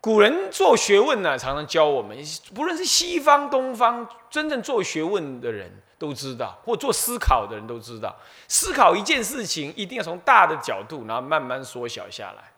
[0.00, 2.16] 古人做学问呢，常常教我们，
[2.54, 8.14] 不论是西方、东方，真正做学问的人都知道，或做思考的人都知道，
[8.46, 12.52] 思考一件事情，一定要从大的角度，然后慢慢缩小下来。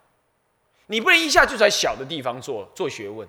[0.85, 3.27] 你不能一下就在小的地方做做学问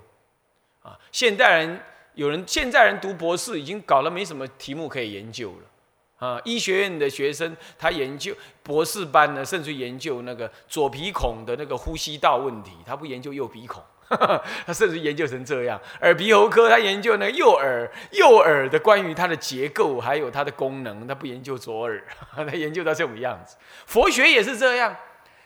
[0.83, 0.99] 啊！
[1.11, 1.81] 现代人
[2.15, 6.27] 有人，现在人读博士已经搞了没什么题目可以研究了。
[6.27, 13.83] 啊，医学院的学生他研究博士班呢，甚至研究那个左鼻孔的那个呼吸道问题，他不研究右鼻孔，
[14.67, 15.81] 他甚至研究成这样。
[16.01, 22.05] 耳鼻喉科他研究那个右耳，右耳的关于它的结构还有它的功能，他不研究左耳，
[22.35, 23.57] 他研究到这种样子。
[23.87, 24.95] 佛学也是这样，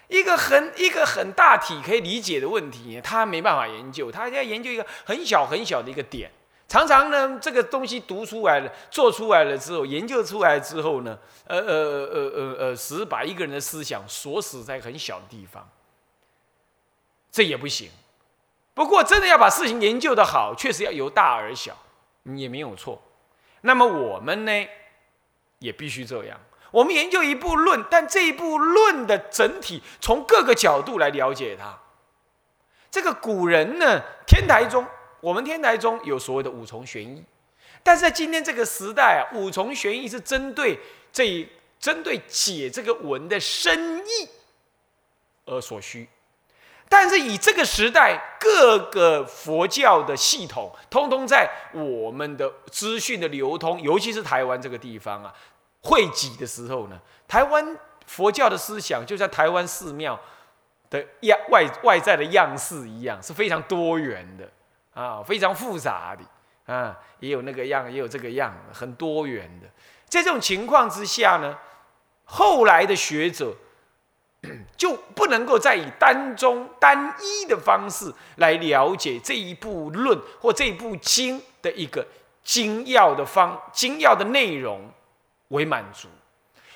[0.09, 6.31] 一个很一个很大体可以理解的问题，他没办法研究，他要研究一个很小很小的一个点。
[6.69, 15.69] 常常呢，这个东西读出来了，做出来了之后，研究出来之后呢，呃呃呃呃呃，只是把一个人的思想锁死在很小的地方，
[17.31, 17.89] 这也不行。
[18.77, 21.75] 不过，真的要把事情研究的好，确实要由大而小，
[22.25, 23.01] 也没有错。
[23.63, 24.53] 那么我们呢，
[25.61, 26.39] 也必须这样。
[26.71, 31.79] 我们研究一部论，但这一部论的整体，从各个角度来了解它。
[32.91, 34.87] 这个古人呢，天台中。
[35.21, 37.25] 我们天台中有所谓的五重玄义，
[37.83, 40.79] 但是在今天这个时代啊，五重玄义是针对
[41.11, 41.49] 这一
[41.81, 44.29] 针对解这个文的深意
[45.47, 46.07] 而所需。
[46.89, 55.35] 但是以这个时代各个佛教的系统，通通在我们的资讯的流通，尤其是台湾这个地方啊，
[55.83, 60.19] 汇集的时候呢，台湾佛教的思想就像台湾寺庙
[60.91, 64.49] 的样外外在的样式一样，是非常多元的。
[64.95, 69.69] 啊，非常复杂的啊，也有那个样，也有这个样，很多元的。
[70.09, 71.55] 在这种情况之下呢，
[72.25, 73.55] 后来的学者
[74.77, 82.07] 就不能够再以单中单一的方式来了解这一部论或这部经的一个
[82.45, 84.91] 精要的方精要的内容
[85.49, 86.09] 为满足。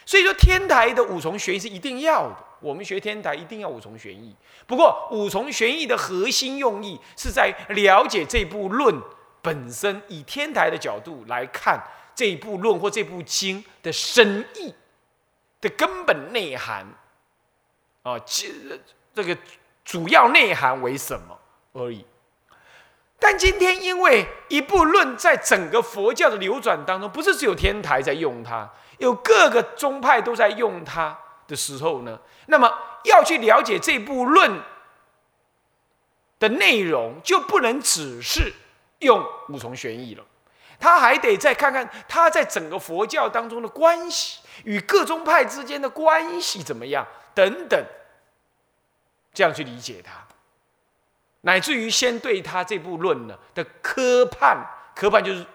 [0.04, 2.36] 所以说，天台的五重学义是一定要的。
[2.60, 4.36] 我们学天台一定要五重玄义，
[4.66, 9.00] 不过五重玄义的核心用意是在了解这部论
[9.40, 11.82] 本身，以天台的角度来看
[12.14, 14.74] 这部论或这部经的深意
[15.60, 16.84] 的根本内涵
[18.02, 18.48] 啊，这
[19.14, 19.36] 这个
[19.84, 21.38] 主要内涵为什么
[21.72, 22.04] 而已。
[23.18, 28.68] 但今天因为一部论在整个佛教的流转当中，不是只有天台在用它，
[28.98, 31.18] 有各个宗派都在用它。
[31.46, 32.16] 的时候呢，
[32.46, 32.72] 那么
[33.02, 34.62] 要去了解这部论
[36.38, 38.52] 的内容，就不能只是
[39.00, 40.24] 用五重玄义了，
[40.80, 47.84] 他还得再看看他在整个佛教当中的关系与各宗派之间的关系怎么样等等，
[49.32, 50.12] 这样去理解他，
[51.42, 54.56] 乃至于先对他这部论呢的科判，
[54.96, 55.46] 科判就是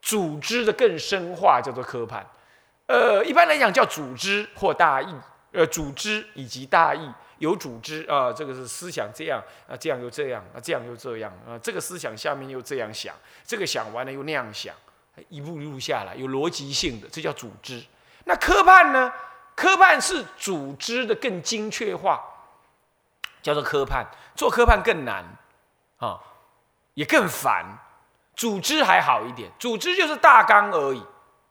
[0.00, 2.26] 组织的更深化，叫做科判。
[2.86, 5.14] 呃，一般来讲叫组织或大义，
[5.52, 7.10] 呃，组织以及大义。
[7.44, 14.74] 有组织啊，这个是思想这样啊，这样又这样啊，这样又这样啊，这个思想下面又这样想，这个想完了又那样想，
[15.28, 17.84] 一步一步下来有逻辑性的，这叫组织。
[18.24, 19.12] 那科判呢？
[19.54, 22.20] 科判是组织的更精确化，
[23.40, 24.04] 叫做科判。
[24.34, 25.24] 做科判更难
[25.98, 26.18] 啊，
[26.94, 27.64] 也更烦。
[28.34, 31.00] 组织还好一点，组织就是大纲而已，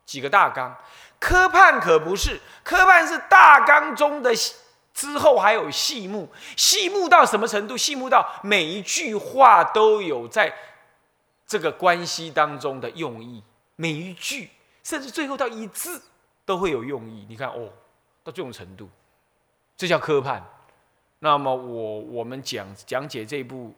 [0.06, 0.76] 几个大纲。
[1.18, 4.34] 科判可不是，科判是大纲中的
[4.94, 7.76] 之后还有细目，细目到什么程度？
[7.76, 10.54] 细目到每一句话都有在
[11.48, 13.44] 这个关系当中的用意，
[13.76, 14.50] 每一句
[14.84, 16.02] 甚至最后到一字
[16.46, 17.26] 都会有用意。
[17.28, 17.70] 你看哦，
[18.24, 18.88] 到这种程度，
[19.76, 20.44] 这叫科判。
[21.20, 23.74] 那么我我们讲讲解这部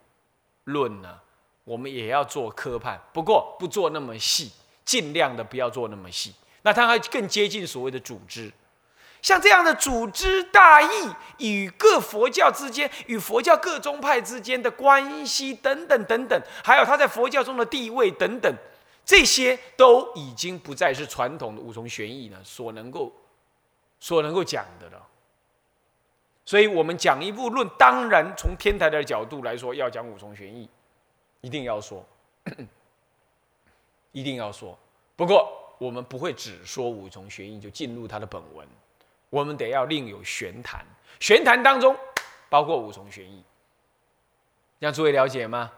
[0.66, 1.20] 论呢，
[1.64, 4.52] 我们也要做科判，不过不做那么细，
[4.84, 6.34] 尽量的不要做那么细。
[6.64, 8.52] 那它还更接近所谓的组织，
[9.26, 11.10] 像这样的组织大义
[11.40, 18.56] 与各佛教之间、与佛教各宗派之间的关系等等等等，还有他在佛教中的地位等等，
[19.04, 23.12] 这些都已经不再是传统的五重玄义呢所能够
[24.00, 25.08] 所能够讲的了。
[26.46, 30.70] 所以，我们讲一部论，当然从天台的角度来说，要讲五重玄义，
[31.42, 32.06] 一定要说，
[34.12, 34.78] 一定要说。
[35.16, 38.68] 不过，我们不会只说五重玄义就进入它的本文，
[39.36, 40.86] 我们得要另有玄谈。
[41.20, 41.94] 玄谈当中
[42.48, 43.44] 包括五重玄义，
[44.80, 45.70] 让诸位了解吗？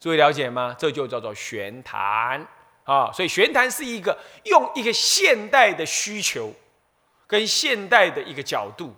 [0.00, 0.74] 诸位了解吗？
[0.78, 2.46] 这就叫做玄谈
[2.84, 3.12] 啊！
[3.12, 6.54] 所以玄谈是一个用一个现代的需求
[7.26, 8.94] 跟现代的一个角度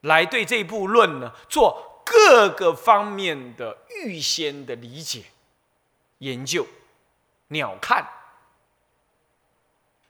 [0.00, 5.22] 来对这部论呢做各个方面的预先的理解、
[6.18, 6.66] 研究、
[7.48, 8.04] 鸟瞰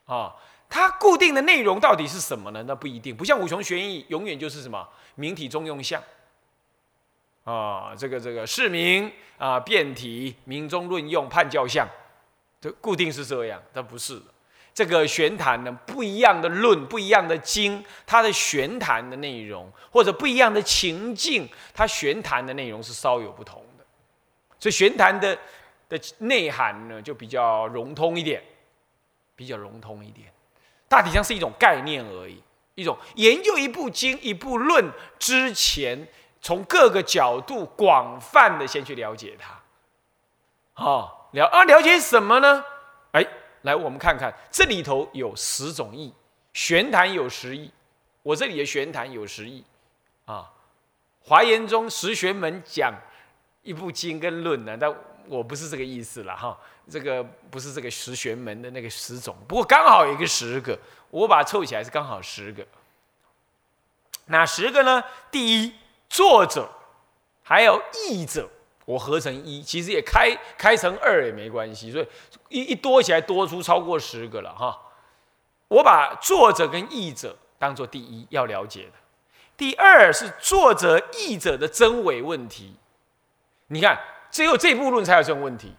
[0.06, 0.36] 啊，
[0.68, 2.62] 它固定的内容到底是什么呢？
[2.66, 6.02] 那不一定，不像五穷玄义，永远就是什么明体中用相
[7.44, 11.88] 啊，这个这个释名啊，变体明中论用判教相，
[12.60, 14.24] 这固定是这样，但不是的。
[14.74, 23.84] 这个玄谈呢，不一样的论，不一样的经，它的玄谈的内容，或者不一样的情境，它玄谈的内容是稍有不同的。
[24.58, 25.38] 所以玄谈的
[25.88, 28.42] 的内涵呢，就比较融通一点，
[29.34, 30.30] 比较融通一点。
[30.88, 32.42] 大体上是一种概念而已，
[32.74, 36.06] 一种研究一部经、一部论之前，
[36.40, 39.60] 从各个角度广泛的先去了解它。
[40.72, 42.64] 好，了啊，了解什么呢？
[43.12, 43.26] 哎。
[43.62, 46.14] 来，我们看看这里头有十种义，
[46.52, 47.68] 玄谈有十义，
[48.22, 49.64] 我这里的玄谈有十义，
[50.24, 50.48] 啊，
[51.18, 52.94] 华严中十玄门讲
[53.62, 54.94] 一部经跟论呢，但
[55.28, 56.58] 我不是这个意思了哈，
[56.90, 60.78] 这个不是这个十玄门的那个十种，不过刚好一个十个，
[61.10, 62.66] 我把它凑起来是刚好十个，
[64.26, 65.02] 哪十个呢？
[65.30, 65.74] 第一，
[66.08, 66.70] 作者
[67.42, 68.48] 还有译者。
[68.84, 72.06] 我合成一，其实也开开成二也没关系，所以
[72.50, 74.80] 一一多起来多出超过十个了哈。
[75.66, 78.92] 我把作者跟译者当做第一要了解的，
[79.56, 82.76] 第二是作者译者的真伪问题。
[83.66, 83.98] 你看，
[84.36, 85.72] 只有这部论才有这种问题。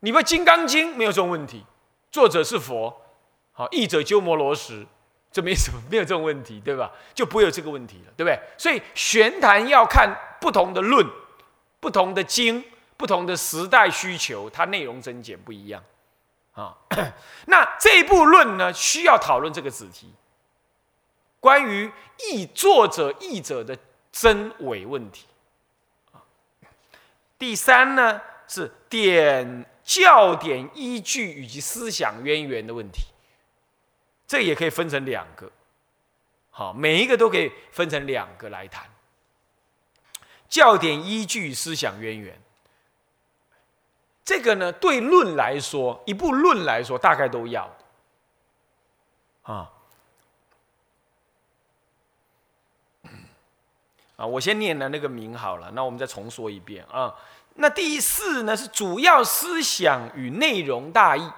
[0.00, 1.62] 你不《金刚经》没有这种问题，
[2.10, 3.02] 作者是佛，
[3.52, 4.86] 好，译者鸠摩罗什，
[5.30, 6.90] 这没什么， 没有这种问题，对吧？
[7.12, 8.40] 就不会有这个问题了，对不对？
[8.56, 10.10] 所以玄谈要看
[10.40, 11.06] 不同的论。
[11.80, 12.64] 不同的经，
[12.96, 15.84] 不同的时代需求，它内容增减不一样
[16.54, 16.74] 啊。
[17.48, 20.10] 那这部论呢，需要讨论这个子题，
[21.40, 21.92] 关于
[22.30, 23.76] 译作者译者的
[24.10, 25.26] 真伪问题
[27.42, 33.06] 第三呢，是点教典依据以及思想渊源的问题，
[34.28, 35.50] 这也可以分成两个，
[36.52, 38.88] 好，每一个都可以分成两个来谈。
[40.48, 42.40] 教典依据、思想渊源，
[44.24, 47.76] 这个呢，对论来说，一部论来说，大概都要
[49.42, 49.68] 啊。
[54.14, 57.12] 啊，我先念了那个名好了，那我们再重说一遍啊。
[57.54, 61.30] 那第四呢，是主要思想与内容大意，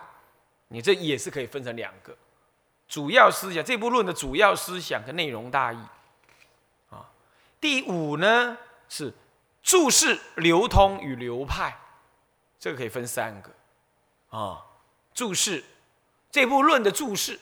[0.69, 2.17] 你这也是可以分成两个，
[2.89, 5.79] 主要思想这部论的主要思想跟内容大意
[6.91, 7.11] 啊。
[7.61, 8.59] 第五呢？
[8.87, 9.13] 是
[9.63, 11.77] 注释流通与流派，
[12.61, 13.51] 这个可以分三个
[14.29, 14.63] 啊。
[15.15, 15.65] 注释
[16.31, 17.41] 这部论的注释，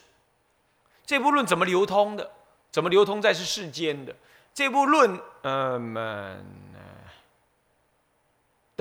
[1.05, 2.31] 这部论怎么流通的？
[2.71, 4.17] 怎么流通在是世间的？
[4.55, 6.47] 这部论，嗯，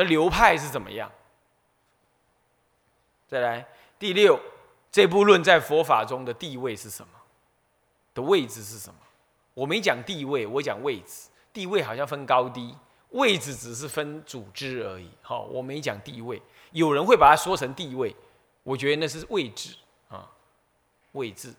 [0.03, 1.11] 流派是怎么样？
[3.27, 3.67] 再来
[3.97, 4.39] 第六，
[4.91, 7.13] 这部论在佛法中的地位是什么？
[8.13, 8.99] 的位置是什么？
[9.53, 11.29] 我没讲地位，我讲位置。
[11.53, 12.73] 地位好像分高低，
[13.09, 15.09] 位置只是分组织而已。
[15.21, 18.15] 好，我没讲地位，有人会把它说成地位，
[18.63, 19.75] 我觉得那是位置
[20.09, 20.31] 啊，
[21.11, 21.53] 位置。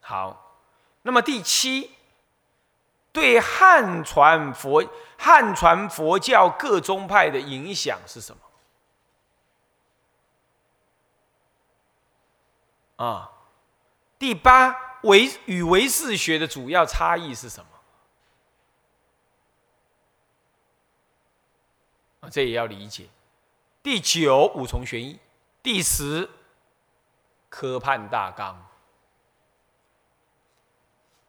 [0.00, 0.58] 好，
[1.02, 1.90] 那么第七，
[3.12, 4.82] 对汉传佛
[5.18, 8.34] 汉传佛教各宗派的影响是什
[12.96, 13.04] 么？
[13.04, 13.30] 啊？
[14.18, 17.66] 第八，唯与唯识学的主要差异是什么？
[22.20, 23.08] 啊，这也要理解。
[23.82, 25.18] 第九，五重玄义。
[25.62, 26.30] 第十，
[27.48, 28.66] 科判大纲。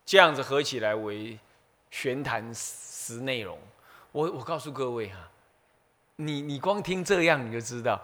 [0.06, 1.40] 这样子合起来为
[1.94, 3.56] 玄谈十内容。
[4.12, 5.30] 我我告诉各位哈，
[6.16, 8.02] 你你光听这样你就知道，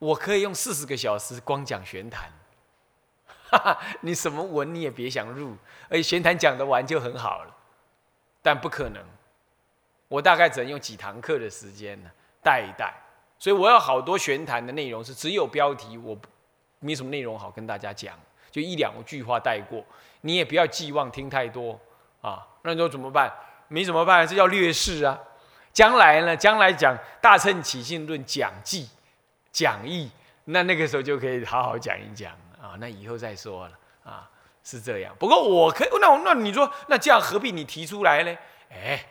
[0.00, 2.32] 我可以用四十个小时光讲玄谈。
[4.02, 5.56] 你什么文你也别想入，
[5.88, 7.56] 而且玄谈讲得完就很好了，
[8.42, 9.00] 但不可能，
[10.08, 12.10] 我大概只能用几堂课的时间呢
[12.42, 12.92] 带一带，
[13.38, 16.18] 所以我要好多玄谈的内容是只有标题，我
[16.80, 18.18] 没什么内容好跟大家讲，
[18.50, 19.84] 就一两句话带过，
[20.22, 21.80] 你也不要寄望听太多
[22.20, 23.32] 啊，那你说怎么办？
[23.68, 24.26] 没怎么办？
[24.26, 25.18] 这叫劣势啊！
[25.72, 26.36] 将来呢？
[26.36, 28.86] 将来讲大乘起信论讲记
[29.50, 30.10] 讲义，
[30.44, 32.30] 那那个时候就可以好好讲一讲。
[32.60, 34.28] 啊，那以后再说了啊，
[34.62, 35.14] 是这样。
[35.18, 38.36] 不过我可以，那我那你说，那这样何必你提出来呢？
[38.70, 39.02] 哎，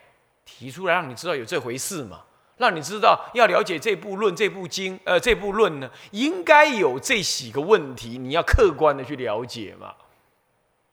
[0.45, 2.21] 提出来让你知道有这回事嘛，
[2.57, 9.95] 让你知道要了解这部论、这部经，呃，这部论呢，应该有这几个问题，你要客观的去了解嘛。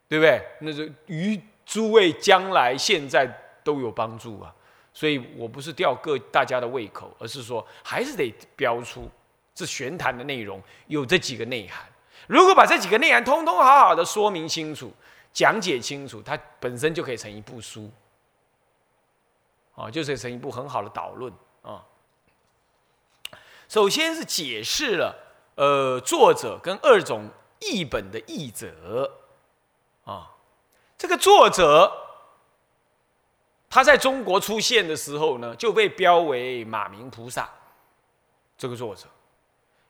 [0.07, 0.41] 对不对？
[0.61, 3.27] 那是于诸位将来现在
[3.63, 4.55] 都有帮助啊。
[4.93, 9.11] 所以我不是吊各大家的胃口，而是说还是得标出
[9.55, 11.85] 这玄谈的内容有这几个内涵。
[12.27, 14.93] 如果把这几个内涵通通好好的说明清楚、
[15.33, 17.91] 讲解清楚，它本身就可以成一部书。
[19.75, 21.85] 啊，就是成一部很好的导论啊。
[23.69, 25.17] 首先是解释了
[25.57, 27.29] 呃作者跟二种
[27.59, 29.11] 译本的译者，
[31.05, 31.93] 这个作者
[33.69, 37.47] 他在中国出现的时候呢，就被标为马明菩萨
[38.57, 39.07] 这个作者。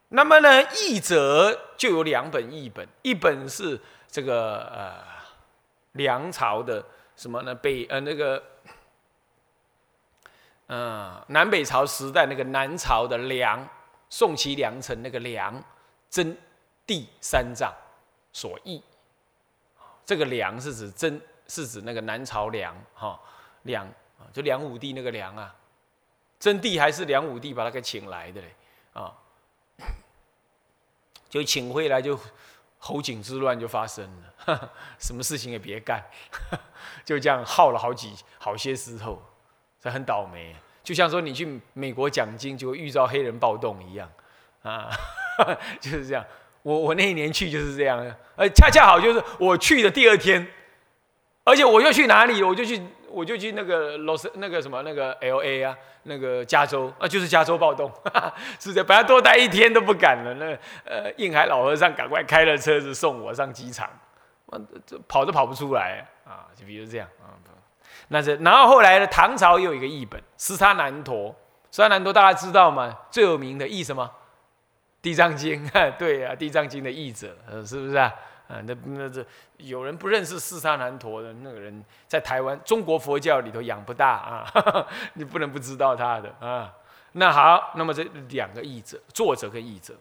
[0.08, 3.80] 那么呢，译者就有两本译本，一本是
[4.10, 5.04] 这个呃
[5.92, 8.42] 梁朝的什么呢北呃那个。
[10.66, 13.64] 嗯，南北朝时代那个南朝的梁，
[14.08, 15.62] 宋齐梁陈那个梁，
[16.10, 16.36] 真
[16.84, 17.72] 第三藏
[18.32, 18.82] 所译。
[20.04, 23.18] 这个梁是指真，是指那个南朝梁哈
[23.62, 23.86] 梁
[24.18, 25.54] 啊，就梁武帝那个梁啊。
[26.38, 28.54] 真谛还是梁武帝把他给请来的嘞
[28.92, 29.14] 啊，
[31.28, 32.18] 就请回来就
[32.78, 34.04] 侯景之乱就发生
[34.46, 34.70] 了，
[35.00, 36.04] 什么事情也别干，
[37.04, 39.22] 就这样耗了好几好些时候。
[39.80, 44.10] 这很倒霉，就像说你去美国讲经，就会遇到黑人暴动一样，
[44.62, 44.90] 啊，
[45.78, 46.24] 就是这样。
[46.64, 50.44] 我我那一年去就是这样的，呃，恰恰好就是我去的第二天，
[51.44, 52.42] 而且我又去哪里？
[52.42, 57.92] 我就去我就去那个罗斯那个什么那个 L A 啊，那个加州啊，就是加州暴动，
[58.58, 60.34] 是的，本来多待一天都不敢了。
[60.34, 63.88] 那呃，印海老和尚赶快开了车子送我上机场，
[64.46, 67.36] 我这跑都跑不出来啊，就比如这样啊。
[68.08, 69.06] 那是，然后后来呢？
[69.06, 71.16] 唐朝又有一个译本《斯沙难陀》，
[71.70, 72.94] 《斯沙难陀》大家知道吗？
[73.10, 74.04] 最有名的译什么？
[75.04, 75.68] 《地藏经》
[75.98, 78.10] 对啊，《地藏经》的译者，呃，是不是啊？
[78.48, 79.24] 啊，那那这
[79.58, 86.72] 有人不认识四沙难陀的那个人，在台湾中国佛教里头养不大啊， 你不能不知道他的啊。
[87.12, 89.94] 那好，那么这两个译者，作者跟译者，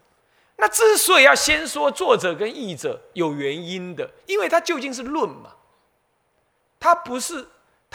[0.55, 5.51] 那之所以要先说作者跟译者，有原因的，因为他究竟是论嘛，
[6.79, 7.45] 他不是。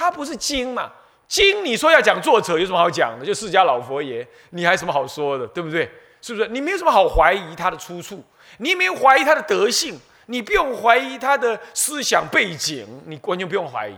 [0.00, 0.93] 他不是经嘛？
[1.27, 3.27] 经你说要讲作者有什么好讲的？
[3.27, 5.45] 就释迦老佛爷，你还什么好说的？
[5.49, 5.91] 对不对？
[6.21, 6.49] 是不是？
[6.49, 8.25] 你没有什么好怀疑他的出处，
[8.59, 13.97] 你也没有怀疑他的德性，你不用怀疑他的思想背景，你完全不用怀疑。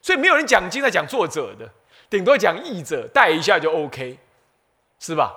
[0.00, 1.68] 所以没有人讲经在讲作者的，
[2.10, 4.18] 顶多讲译者带一下就 OK，
[4.98, 5.34] 是吧？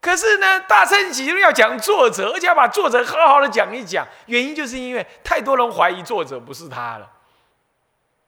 [0.00, 7.10] 可是呢，大乘起要讲作者，而且要把作者好好的讲一讲，原因就是因为太多人怀疑作者不是他了。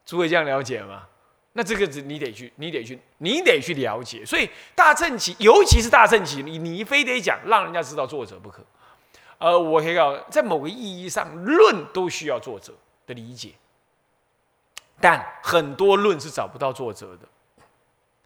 [0.04, 1.04] 诸位这样了解吗？
[1.52, 4.24] 那这个你得去，你得去，你得去了解。
[4.24, 8.64] 所以大正起，尤其是大正起，你你非得讲，让人家知道作者不可。
[9.38, 12.72] 呃，我可以讲，在某个意义上，论都需要作者
[13.06, 13.50] 的理解，
[15.00, 17.26] 但很多论是找不到作者的。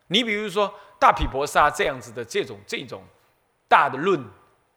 [0.08, 3.02] 你比如说大毗婆沙这样子的这种这种
[3.66, 4.22] 大的论，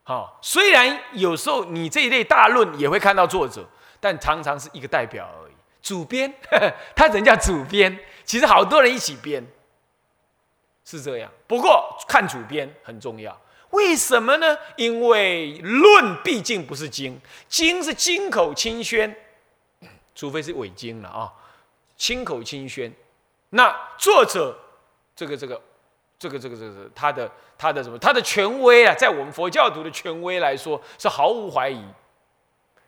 [0.04, 3.68] 哈，虽然有时候你这一类大论也会看到作者，
[4.00, 5.52] 但常常是一个代表而已。
[5.82, 6.34] 主编，
[6.96, 9.44] 他人叫主编，其实好多人一起编，
[10.84, 11.32] 是这样。
[11.48, 13.36] 不过看主编很重要，
[13.70, 14.58] 为什么呢？
[14.76, 19.16] 因为论毕竟不是经，经是金口清宣，
[20.14, 21.34] 除非是伪经了啊，
[21.96, 22.94] 清口清宣。
[23.52, 24.60] 那作者
[25.16, 25.62] 这个这个
[26.20, 31.82] 这个这个这个他的他的什么他的权威啊，在我们佛教徒的权威来说是毫无怀疑。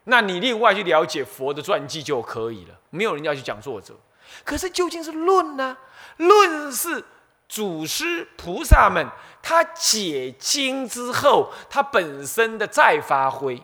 [0.04, 3.96] 那你另外去了解佛的传记就可以了，没有人要去讲作者。
[4.44, 5.78] 可是究竟是论呢？
[6.18, 7.04] 论是
[7.48, 9.08] 祖师菩萨们
[9.42, 13.62] 他解经之后，他本身的再发挥，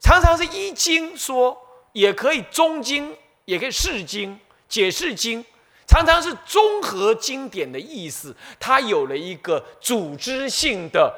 [0.00, 1.56] 常常是一经说，
[1.92, 5.44] 也可以中经，也可以释经解释经，
[5.86, 11.14] 常常是综合经典的意思，他有了一个组织性的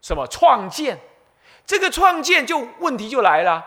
[0.00, 0.98] 什么创建。
[1.66, 3.64] 这个创建就问题就来了。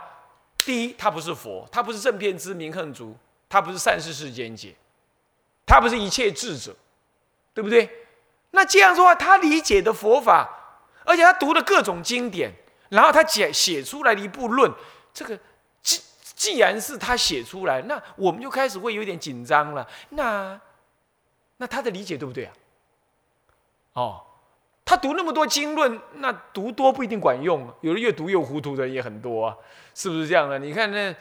[0.58, 3.16] 第一，他不是佛，他不是正片之明恨足，
[3.54, 4.74] 他不是善事世间解，
[5.64, 6.76] 他不是一切智者，
[7.54, 7.88] 对不对？
[8.50, 10.50] 那这样说话，他理解的佛法，
[11.06, 12.52] 而且他读了各种经典，
[12.90, 14.74] 然后他写写出来的一部论，
[15.14, 15.38] 这个
[15.84, 16.02] 既
[16.34, 19.88] 既然是他写出来，那我们就开始会有点紧张了。
[20.10, 20.60] 那
[21.58, 22.54] 那他的理解对不对啊？
[23.94, 24.22] 哦。
[24.84, 27.72] 他读那么多经论，那读多不一定管用。
[27.82, 29.56] 有的越读越糊涂的人也很多啊，
[29.94, 30.58] 是不是这样的？
[30.58, 31.16] 你看那，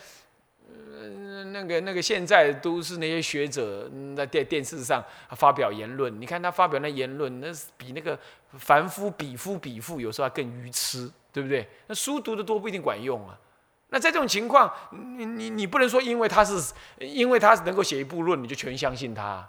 [0.95, 8.19] 呃，那个那个现在都是那些学者在电电视上发表言论，你看他发表那言论，那是比那个
[8.59, 11.69] 凡夫比夫比妇有时候还更愚痴，对不对？
[11.87, 13.39] 那书读的多不一定管用啊。
[13.89, 19.47] 那在这种情况，你你你不能说因为他是因为他能够写一部论，你就全相信他，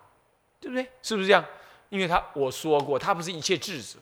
[0.60, 0.86] 对不对？
[1.02, 1.44] 是不是这样？
[1.90, 4.00] 因为他我说过，他不是一切智者，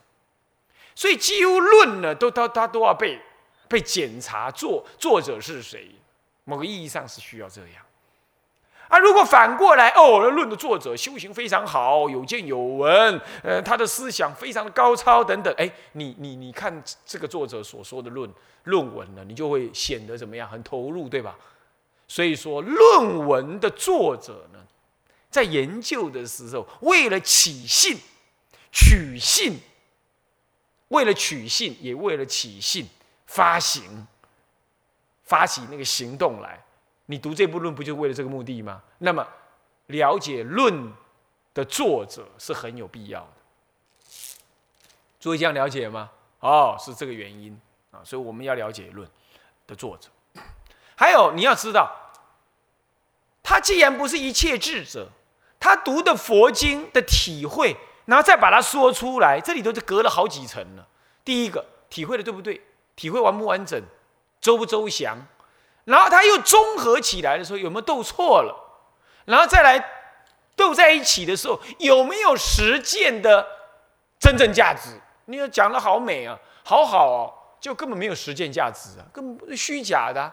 [0.96, 3.20] 所以几乎论呢，都他他都要被
[3.68, 5.92] 被检查，作作者是谁？
[6.44, 7.84] 某个意义上是需要这样。
[8.88, 18.30] 啊，如果反过来，哦，论的作者修行非常好，有见有闻，呃，他的思想非常的高超等等，哎，你你你看这个作者所说的论
[18.66, 20.50] 论文呢，你就会显得怎么样？
[20.50, 21.38] 很投入，对吧？
[22.06, 24.60] 所以说，论文的作者呢，
[25.30, 27.98] 在研究的时候，为了起信、
[28.74, 29.58] 取信，
[30.90, 32.90] 为了取信，也为了起信，
[33.26, 34.06] 发行，
[35.32, 36.62] 发起那个行动来。
[37.06, 38.82] 你读这部论不就为了这个目的吗？
[38.98, 39.26] 那么，
[39.88, 40.92] 了解论
[41.54, 43.28] 的作者是很有必要的。
[45.22, 46.10] 诸位这样了解吗？
[46.42, 47.58] 哦，是这个原因
[47.92, 49.10] 啊，所以我们要了解论
[49.68, 50.10] 的作者。
[50.98, 51.90] 还有你要知道，
[53.42, 55.08] 他既然不是一切智者，
[55.62, 60.86] 他读的佛经的体会，然后再把它说出来，这里头就隔了好几层了。
[61.24, 62.62] 第一个，体会的对不对？
[62.98, 63.82] 体会完不完整？
[64.42, 65.18] 周不周详？
[65.86, 68.56] 然后他又综合起来的时候，有没有斗错了？
[69.26, 69.84] 然后再来
[70.56, 73.48] 斗在一起的时候，有没有实践的
[74.20, 75.00] 真正价值？
[75.26, 80.32] 你要讲的好美啊，好好哦，就根本没有实践价值啊，根本虚假的。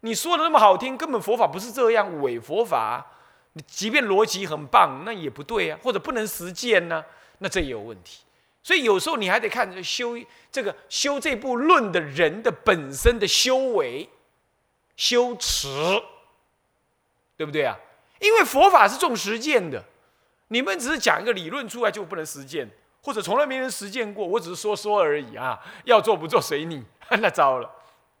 [0.00, 3.06] 你说的那么好听，根本佛法不是这样，伪佛法。
[3.54, 7.04] 你即便逻辑很棒，那也不对啊，或者不能实践呢，
[7.38, 8.23] 那这也有问题。
[8.64, 10.18] 所以有时候你还得看修
[10.50, 14.10] 这个修这部论的人的本身的修为。
[14.96, 15.66] 修持，
[17.36, 17.76] 对不对啊？
[18.20, 19.84] 因为佛法是重实践的，
[20.46, 22.70] 你们只是讲一个理论出来就不能实践，
[23.02, 25.58] 或者从来没人实践过，我只是说说而已啊。
[25.84, 26.80] 要做不做随你，
[27.20, 27.68] 那糟了，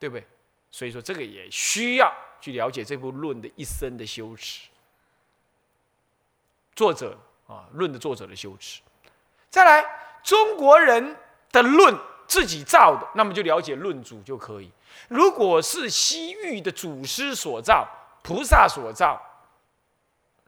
[0.00, 0.26] 对不对？
[0.72, 4.68] 所以说这个也需要去了解这部论的一生的修持，
[6.74, 8.82] 作者啊，论的作者的修持。
[9.48, 11.16] 再来，中国人
[11.52, 11.96] 的论
[12.26, 14.72] 自己造的，那么就了解论主就可以。
[15.08, 17.86] 如果是西域的祖师所造、
[18.22, 19.20] 菩萨所造，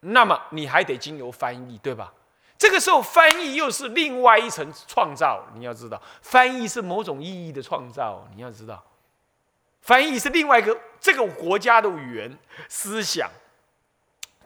[0.01, 2.13] 那么你还得经由翻译，对吧？
[2.59, 5.45] 这个时候翻译又是另外一层创造。
[5.55, 8.27] 你要知道，翻译是某种意义的创造。
[8.35, 8.83] 你要知道，
[9.83, 13.29] 翻译是另外一个这个国家的语言思想，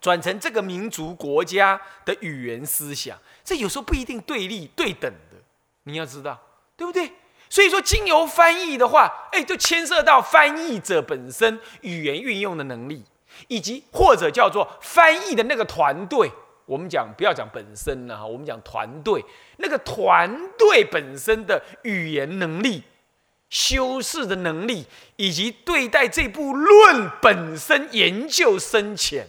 [0.00, 3.18] 转成这个民族国家的语言思想。
[3.44, 5.36] 这有时候不一定对立对等的。
[5.84, 6.38] 你要知道，
[6.76, 7.12] 对不对？
[7.48, 13.02] 所以说，经由翻译的话，哎，就牵涉到翻译者本身语言运用的能力，
[13.48, 16.30] 以及或者叫做翻译的那个团队。
[16.66, 19.24] 我们讲不要讲本身了哈，我们讲团队，
[19.56, 22.84] 那个团队本身的语言能力、
[23.48, 24.86] 修饰的能力，
[25.16, 29.26] 以及对待这部论本身研究深浅，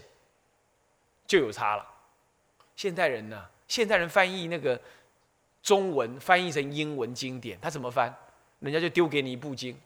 [1.32, 1.86] 就有差了。
[2.76, 4.78] 现代人呢，现代人翻译那个。
[5.64, 8.12] 中文翻译成英文经典，他怎么翻？
[8.62, 9.80] 人家就丢给你一部经，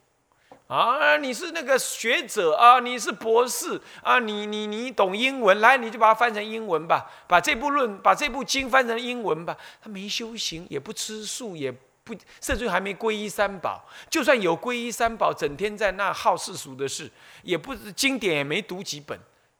[0.67, 9.57] 啊，你是那个学者啊，你是博士啊，你你你懂英文，来你就把它翻成英文吧，把这部论把这部经翻成英文吧。
[9.81, 11.69] 他没修行，也不吃素，也
[12.05, 13.83] 不甚至还没皈依三宝。
[14.09, 17.11] 就算有皈依三宝，整天在那好世俗的事，
[17.43, 19.19] 也不经典也没读几本，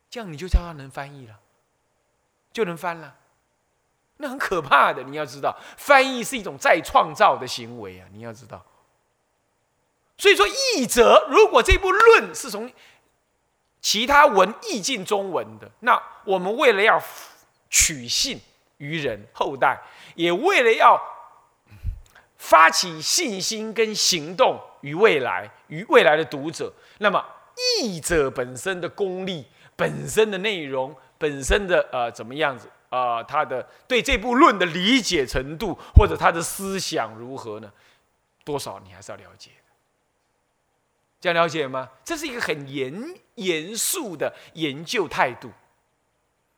[0.10, 1.38] 这样你就叫他能翻译了，
[2.56, 3.13] 就能翻了。
[4.15, 8.08] 那很可怕的，你要知道，翻译是一种再创造的行为啊！
[8.13, 8.65] 你要知道，
[10.18, 12.72] 所以说译者如果这部论是从
[13.82, 16.98] 其他文译进中文的，那我们为了要
[17.70, 18.39] 取信
[18.78, 19.78] 于人后代，
[20.15, 20.98] 也为了要
[22.38, 27.22] 发起信心跟行动于未来于未来的读者，那么
[27.82, 32.69] 译者本身的功力、本身的内容、本身的呃怎么样子？
[32.89, 37.71] 啊，他的对这部论的理解程度，或者他的思想如何呢？
[38.43, 39.73] 多少你还是要了解的，
[41.19, 41.89] 这样了解吗？
[42.04, 45.51] 这是一个很严严肃的研究态度，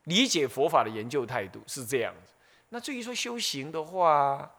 [0.04, 2.34] 理解佛法的研究态度是这样子。
[2.70, 4.52] 那至于说修行的话，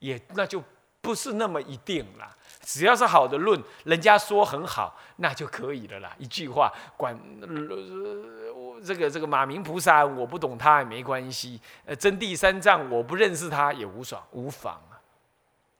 [0.00, 0.62] 也那就
[1.00, 2.34] 不是那么一定啦。
[2.62, 6.14] 只要是好的论，人家说很好，那就可以了啦。
[6.18, 7.18] 一句话，管。
[7.40, 11.60] 呃这个这个马明菩萨，我不懂他也没关系。
[11.84, 14.94] 呃，真谛三藏，我不认识他也无爽无妨啊，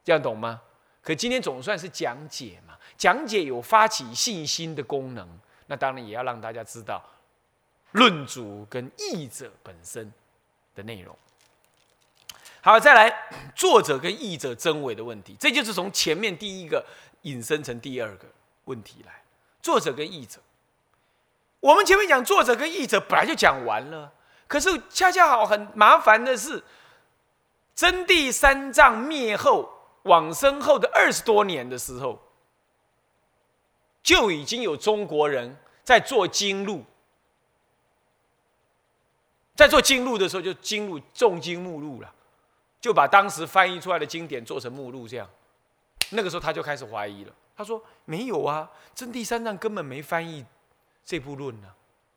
[0.03, 0.61] 这样懂吗？
[1.01, 5.29] 可今天总算是讲解嘛，讲解有发起信心的功能，
[5.69, 7.01] 那当然也要让大家知道
[7.93, 10.13] 论主跟译者本身
[10.75, 11.17] 的内容。
[12.61, 16.85] 好，再来作者跟译者真伪的问题，这就是从前面第一个
[17.23, 18.27] 引申成第二个
[18.65, 19.23] 问题来，
[19.63, 20.41] 作者跟译者。
[21.61, 24.13] 我们前面讲作者跟译者本来就讲完了，
[24.47, 26.63] 可是恰恰好很麻烦的是，
[27.75, 29.69] 真谛三藏灭后
[30.03, 32.21] 往生后的二十多年的时候，
[34.03, 36.85] 就已经有中国人在做经录，
[39.57, 42.15] 在做经录的时候就经录重经目录了，
[42.81, 45.29] 就把当时翻译出来的经典做成目录，这样，
[46.11, 47.33] 那个时候他就开始怀疑了。
[47.57, 50.45] 他说：“没有啊，真谛三藏根本没翻译。”
[51.05, 51.69] 这部论呢，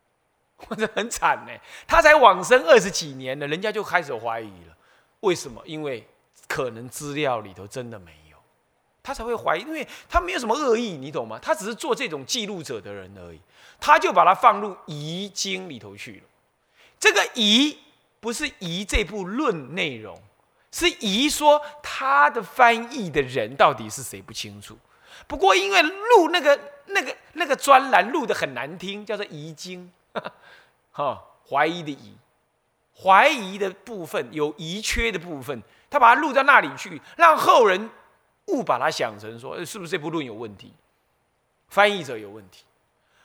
[0.58, 1.52] 或者很惨呢，
[1.88, 4.78] 他才往生二十几年了，人家就开始怀疑了。
[5.22, 5.62] 为什么？
[5.66, 6.08] 因为
[6.48, 8.38] 可能资料里头真的没有，
[9.02, 11.40] 他才会怀疑，因为他没有什么恶意，你懂吗？
[11.42, 13.40] 他只是做这种记录者的人而已，
[13.80, 16.24] 他就把它放入遗经里头去了。
[17.00, 17.80] 这个遗
[18.20, 20.22] 不是遗这部论内容，
[20.72, 24.78] 是遗说他的翻译的人到底是谁不清楚。
[25.28, 26.60] 不过因为录那个。
[26.94, 29.90] 那个那个专栏录的很难听，叫做疑经，
[30.92, 32.18] 哈，怀疑的疑，
[33.02, 37.90] 怀疑的部分有遗缺的部分，他把它录到那里去，让后人
[38.48, 40.74] 误把它想成说，是不是这部论有问题，
[41.70, 42.66] 翻译者有问题。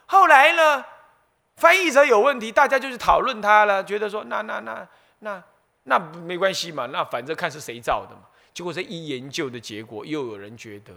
[0.05, 0.85] 后来呢，
[1.57, 4.87] 翻译者有问题，大家就去讨论他了，觉得说，那那那
[5.21, 5.43] 那
[5.89, 8.23] 那没关系嘛，那反正看是谁造的嘛。
[8.53, 10.95] 结果这一研究的结果，又有人觉得。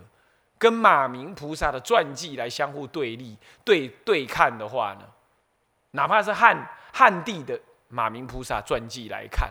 [0.58, 5.10] 跟马明菩萨的传记来相互对立、对对看的话呢，
[5.92, 9.50] 哪怕是汉汉地的马明菩萨传记来看，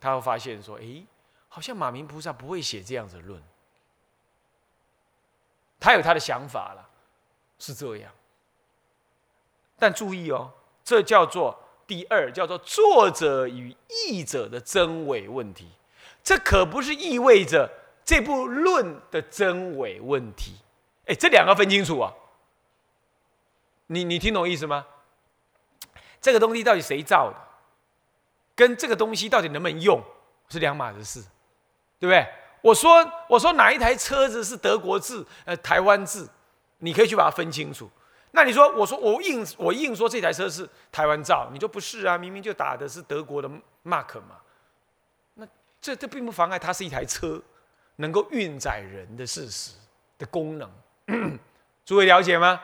[0.00, 1.04] 他会发现说：“哎，
[1.48, 3.40] 好像马明菩萨不会写这样子论。”
[5.78, 6.90] 他有他的想法了，
[7.60, 8.10] 是这样。
[9.78, 10.52] 但注意哦，
[10.82, 15.68] 这叫做第二，叫做作者与译者的真伪问题。
[16.22, 17.70] 这可不是意味着。
[18.04, 20.56] 这部论的真伪问题，
[21.06, 22.12] 哎，这两个分清楚啊！
[23.86, 24.84] 你你听懂意思吗？
[26.20, 27.36] 这个东西到底谁造的，
[28.56, 30.02] 跟这个东西到底能不能用
[30.48, 31.20] 是两码子事，
[32.00, 32.26] 对不对？
[32.60, 36.28] 我说我说哪一台车子是德国制，呃，台湾制，
[36.78, 37.88] 你可以去把它分清楚。
[38.32, 42.18] 那你说我说我硬我硬说这台车是台湾造，你说不是啊？
[42.18, 43.48] 明明就打的是德国的
[43.84, 44.36] mark 嘛。
[45.34, 45.46] 那
[45.80, 47.40] 这这并不妨碍它是一台车。
[47.96, 49.72] 能够运载人的事实
[50.18, 50.68] 的功能，
[51.84, 52.58] 诸位了解吗？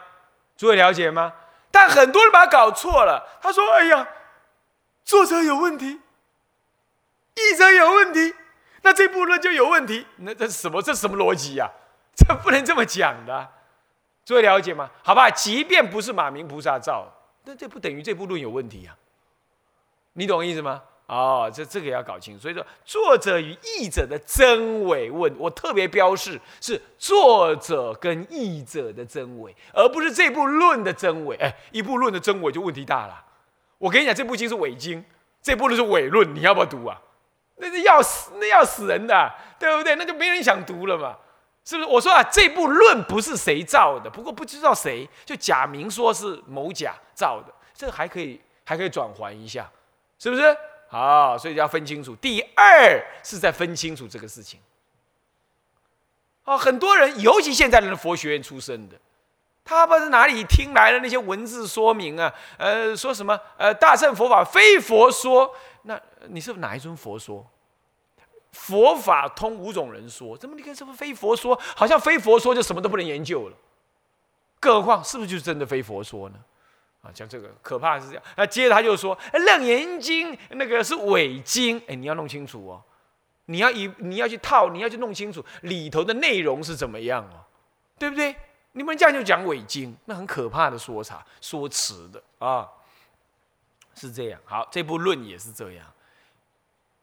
[0.57, 1.35] 诸位了解吗？
[1.70, 3.38] 但很多人把它搞错了。
[3.40, 4.09] 他说：“哎呀，
[5.04, 6.00] 作者有问题，
[7.35, 8.35] 译者有问题，
[8.83, 10.07] 那这部论就有问题。
[10.16, 10.81] 那这是什么？
[10.81, 11.70] 这是什么逻辑呀？
[12.16, 13.52] 这不能这么讲的。
[14.28, 14.90] 诸位了解吗？
[15.02, 17.10] 好吧，即便不是马明菩萨造，
[17.44, 18.94] 那这不等于这部论有问题呀？
[20.12, 22.42] 你懂意思吗？”哦，这这个要搞清楚。
[22.42, 31.34] 所以说，作者与译者的真伪问，我特别标示是作者跟译者的真伪，而不是这部论的真伪。
[31.36, 33.24] 哎，一部论的真伪就问题大了。
[33.78, 35.02] 我跟你讲，这部经是伪经，
[35.40, 37.00] 这部论是伪论，你要不要读啊？
[37.56, 39.96] 那是要死，那要死人的，对不对？
[39.96, 41.16] 那就没人想读了嘛，
[41.68, 41.88] 是不是？
[41.90, 49.70] 我说啊，这部论不是谁造的，不过不知道谁就假名说是某甲造的，这还可以，还可以转还一下，
[50.18, 50.57] 是不是？
[50.88, 52.16] 好，所以要分清楚。
[52.16, 54.59] 第二是在分清楚这个事情。
[56.44, 58.96] 哦，很多人，尤其现在的佛学院出身的，
[59.62, 67.46] 他不知哪里听来的那些文字说明啊，呃，说什么呃，大乘佛法非佛说，那你是哪一尊佛说？
[68.59, 71.59] 佛法通五种人说，怎么你看什么非佛说？
[71.77, 73.57] 好像非佛说就什么都不能研究了，
[74.59, 76.37] 更何况是不是就是真的非佛说呢？
[77.03, 78.23] 啊，讲这个可怕是这样。
[78.37, 82.83] 那接着他就说，《楞严经》那个是伪经，哎，你要弄清楚哦。
[83.47, 87.40] 你要以你要去套，你要去弄清楚里头的内容是怎么样哦，
[87.99, 88.35] 对不对？
[88.73, 92.68] 你们这样就讲伪经，那很可怕的说啥、说辞的啊，
[93.94, 94.40] 是这样。
[94.44, 95.87] 好，这部论也是这样，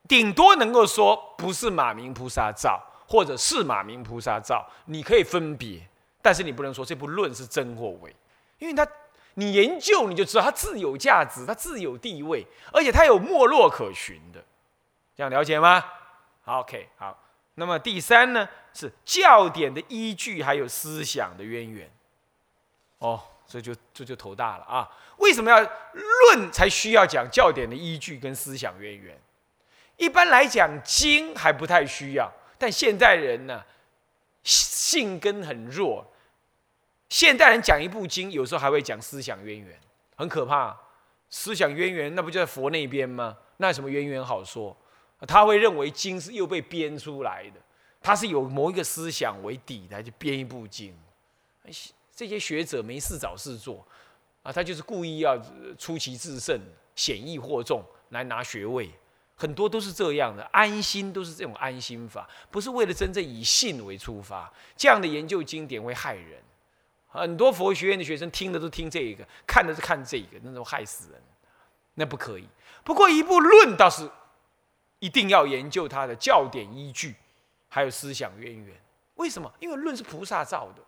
[0.07, 5.87] 顶多能够说不是马明菩萨造，或者是马明菩萨造，你可以分别，
[6.21, 8.15] 但是你不能说这部论是真或伪，
[8.59, 8.87] 因为他。
[9.37, 14.41] 你研究你就知道，它自有价值，它自有地位，而且它有没落可循的，
[15.13, 15.83] 这样了解吗
[16.45, 17.21] ？OK，好。
[17.55, 21.91] 那么第三呢，是教典的依据，还有思想的渊源。
[22.99, 24.89] 哦，这就这就头大了啊！
[25.17, 29.19] 为什么要论才需要讲教典的依据跟思想渊源？
[29.97, 33.63] 一般来讲，经还不太需要，但现代人呢，
[34.43, 36.05] 性根很弱。
[37.09, 39.79] 现代人讲一部经，有时候还会讲思想渊源，
[40.15, 40.77] 很可怕。
[41.29, 43.37] 思想渊源，那不就在佛那边吗？
[43.57, 44.75] 那有什么渊源好说？
[45.27, 47.59] 他会认为经是又被编出来的，
[48.01, 50.95] 他是有某一个思想为底的，就编一部经，
[52.15, 53.85] 这些学者没事找事做
[54.43, 55.37] 啊，他就是故意要
[55.77, 56.59] 出奇制胜、
[56.95, 58.91] 显易惑众来拿学位，
[59.35, 66.41] 很多都是这样的，安心都是这种安心法，不是为了真正以信为出发，这样的研究经典会害人。
[67.07, 71.21] 很多佛学院的学生听的都听这一个，看的是看这一个，那都害死人，
[71.93, 72.47] 那不可以。
[72.83, 74.09] 不过一部论倒是
[74.99, 77.15] 一定要研究它的教典依据，
[77.69, 78.75] 还有思想渊源。
[79.15, 79.49] 为什么？
[79.59, 80.81] 因为论是菩萨造的，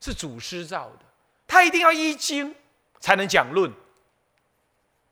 [0.00, 1.04] 是祖师造的，
[1.46, 2.54] 他一定要依经
[2.98, 3.70] 才能讲论，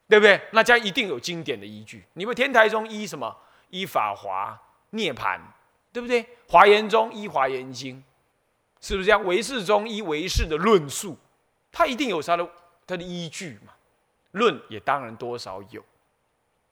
[0.09, 0.40] 对不对？
[0.53, 2.05] 那将一定有经典的依据。
[2.14, 3.37] 你们天台宗依什么？
[3.71, 4.59] 依法华
[4.90, 5.40] 涅盘，
[5.92, 6.27] 对不对？
[6.49, 8.03] 华严宗依华严经。
[8.81, 9.25] 是不是这样？
[9.25, 11.18] 唯识中依唯识的论述，
[11.73, 12.49] 它一定有它的
[12.87, 13.73] 它的依据嘛？
[14.31, 15.85] 论也当然多少有，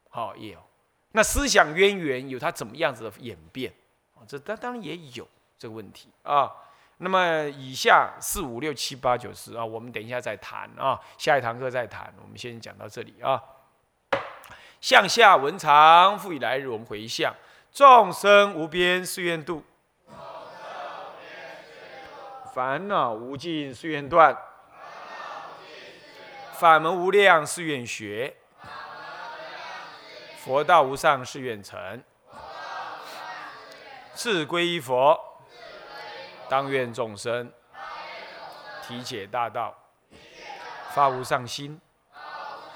[0.09, 0.63] 好也有。
[1.13, 3.75] 那思想渊源有它怎么样子的演变
[4.15, 4.23] 啊？
[4.27, 5.27] 这当当然也有
[5.59, 6.53] 这个问题啊。
[6.99, 12.13] 那么以下四五六七八九十啊，我们等一下再谈啊，下一堂课再谈。
[12.23, 13.43] 我们先讲到这里啊。
[14.81, 17.35] 向下文长，复以来日，我们回向
[17.73, 19.63] 众生无边誓愿度。
[22.55, 24.35] 烦恼无尽誓愿断，
[26.55, 28.35] 法门无量誓愿学，
[30.39, 32.03] 佛道无上誓愿成。
[34.15, 35.26] 自归依佛，
[36.49, 37.53] 当愿众生
[38.87, 39.77] 体解大道，
[40.91, 41.79] 发无上心；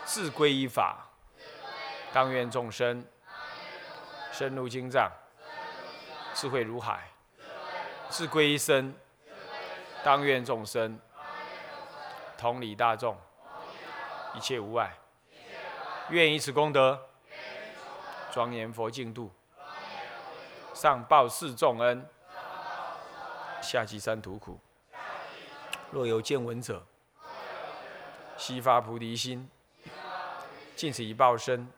[0.05, 1.07] 自归依法，
[2.13, 3.05] 当愿众生
[4.33, 5.11] 深入经藏，
[6.35, 6.99] 智慧如海；
[8.09, 8.95] 自归依身。
[10.03, 10.99] 当愿众生
[12.39, 13.15] 同理大众，
[14.35, 14.97] 一切无碍。
[16.09, 16.99] 愿以此功德
[18.33, 19.31] 庄严佛净土，
[20.73, 22.09] 上报四重恩，
[23.61, 24.59] 下济三途苦。
[25.91, 26.87] 若有见闻者，
[28.37, 29.49] 悉发菩提心，
[30.77, 31.69] 尽此一报身，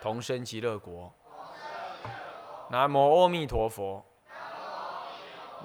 [0.00, 1.12] 同生极乐国。
[2.68, 4.04] 南无阿弥陀佛。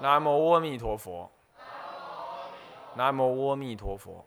[0.00, 1.30] 南无阿弥陀佛，
[2.94, 4.26] 南无阿弥陀佛。